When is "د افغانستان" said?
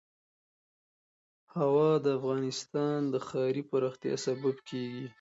2.05-2.99